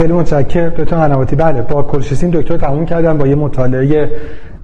[0.00, 0.68] خیلی متشکرم.
[0.68, 1.36] دکتر قنواتی.
[1.36, 3.18] بله با کلشیسین دکتر تموم کردم.
[3.18, 4.10] با یه مطالعه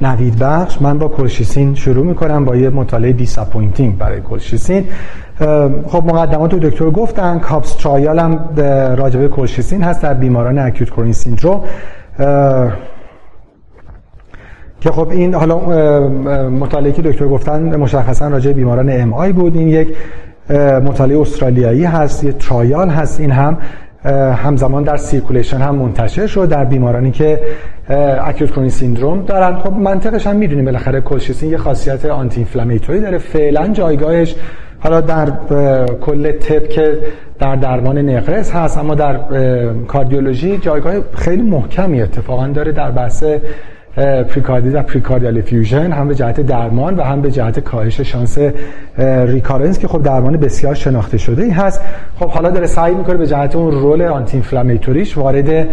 [0.00, 2.44] نوید بخش من با کلشیسین شروع می‌کنم.
[2.44, 4.84] با یه مطالعه disappointing برای کلشیسین.
[5.86, 7.38] خب مقدمات دکتر گفتن.
[7.38, 8.40] COPS trial هم
[8.96, 11.60] راجبه کلشیسین هست در بیماران acute coronary syndrome
[14.80, 15.58] که خب این حالا
[16.48, 19.56] مطالعه که دکتر گفتن مشخصا راجع بیماران MI بود.
[19.56, 19.88] این یک
[20.84, 22.24] مطالعه استرالیایی هست.
[22.24, 23.20] یه trial هست.
[23.20, 23.58] این هم
[24.36, 27.40] همزمان در Circulation هم منتشر شد در بیمارانی که
[28.24, 29.58] acute coronary syndrome دارن.
[29.58, 33.18] خب منطقش هم می‌دونیم بالاخره کلشیسین یه خاصیت anti-inflammatory داره.
[33.18, 34.34] فعلا جایگاهش
[34.80, 35.32] حالا در
[36.00, 36.98] کل طب که
[37.38, 39.18] در درمان نقرس هست اما در
[39.88, 43.24] کاردیولوژی جایگاه خیلی محکمی اتفاقا داره در بحث
[43.96, 48.38] پریکاردیت و pericardial effusion هم به جهت درمان و هم به جهت کاهش شانس
[49.26, 51.80] recurrence که خب درمان بسیار شناخته شده ای هست.
[52.20, 55.68] خب حالا داره سعی می‌کنه به جهت اون role anti-inflammatory ش وارد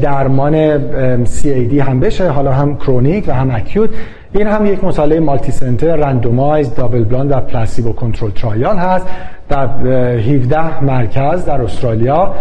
[0.00, 0.78] درمان
[1.24, 3.90] CAD هم بشه حالا هم chronic و هم acute
[4.32, 9.06] این هم یک مطالعه multicenter randomized double blind و placebo control trial هست.
[9.52, 9.68] در
[10.16, 12.34] 17 مرکز در استرالیا.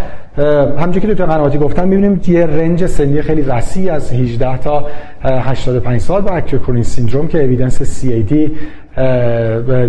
[0.77, 4.85] همونجوری که دکتر قنواتی گفتن می‌بینیم یه range سنی خیلی وسیع از 18 تا
[5.23, 8.33] 85 سال با acute coronary syndrome که evidence CAD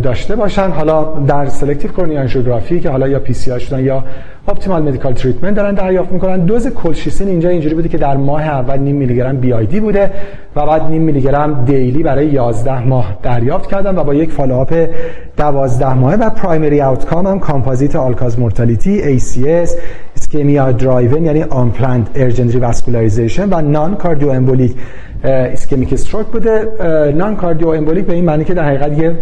[0.02, 0.70] داشته باشن.
[0.70, 4.04] حالا در selective coronary angiography که حالا یا PCI شدن یا
[4.48, 6.44] optimal medical treatment دارن دریافت می‌کنن.
[6.44, 10.10] دوز کلشیسین اینجا اینجوری بوده که در ماه اول نیم میلی گرم BID بوده
[10.56, 14.88] و بعد نیم میلی گرم daily برای 11 ماه دریافت کردن و با یک follow-up
[15.36, 19.70] 12 ماهه و primary outcome هم composite all-cause mortality ACS
[20.16, 24.76] ischemia-driven یعنی unplanned urgent revascularization و non-cardioembolic
[25.24, 26.68] ischemic stroke بوده.
[27.16, 29.16] non-cardioembolic به این معنی که در حقیقت یه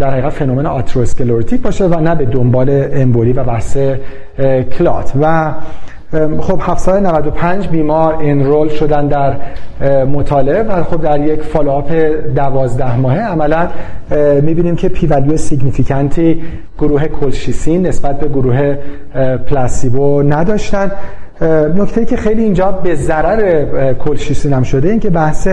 [0.00, 3.76] در حقیقت phenomenon atherosclerotic باشه و نه به دنبال امبولی و بحث
[4.78, 5.52] clot و
[6.40, 9.36] خب 795 بیمار enroll شدن در
[10.04, 11.92] مطالعه و خب در یک follow-up
[12.34, 13.20] 12 ماهه.
[13.20, 13.68] عملا
[14.42, 16.42] می‌بینیم که p value significant ی
[16.78, 18.78] گروه کلشیسین نسبت به گروه
[19.46, 20.90] placebo نداشتن.
[21.76, 23.64] نکته که خیلی اینجا به ضرر
[23.94, 25.48] کلشیسین هم شده این که بحث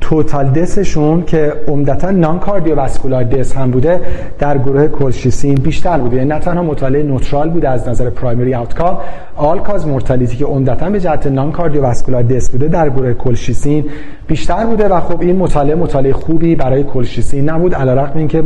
[0.00, 4.00] توتال دسشون که عمدتا نان کاردیوواسکولار دس هم بوده
[4.38, 6.16] در گروه کلشیسین بیشتر بوده.
[6.16, 8.98] یعنی نه تنها مطالعه نوترال بوده از نظر پرایمری آوتکام
[9.36, 13.84] آل کاز مورتالیتی که عمدتا به جهت نان کاردیوواسکولار دس بوده در گروه کلشیسین
[14.26, 17.74] بیشتر بوده و خب این مطالعه مطالعه خوبی برای کلشیسین نبود.
[17.74, 18.44] علیرغم اینکه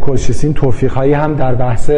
[0.00, 1.90] کلشیسین توفیق‌هایی هم در بحث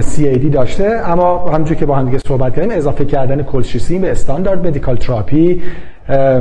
[0.00, 1.00] CAD داشته.
[1.04, 5.62] اما همونجور که با هم دیگه صحبت کردیم اضافه کردن کلشیسین به standard medical therapy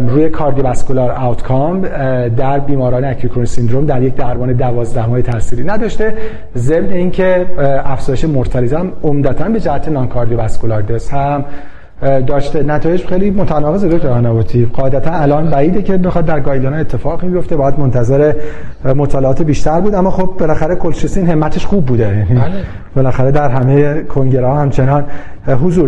[0.07, 1.81] روی cardiovascular outcome
[2.27, 6.13] در بیماران acute coronary syndrome در یک درمان 12 ماه تأثیری نداشته.
[6.55, 7.45] ضمن اینکه
[7.85, 11.45] افزایش mortality هم عمدتا به جهت non-cardiovascular death هم
[12.01, 12.63] داشته.
[12.63, 17.55] نتایج خیلی متناقض دکتر قنواتی قاعدتا الان بعیده که بخواد در guideline اتفاق بیفته.
[17.55, 18.33] باید منتظر
[18.95, 19.95] مطالعات بیشتر بود.
[19.95, 22.27] اما خب بالاخره کلشیسین همتش خوب بوده.
[22.29, 22.39] بله.
[22.95, 25.03] بالاخره در همه کنگره ها همچنان
[25.47, 25.87] حضور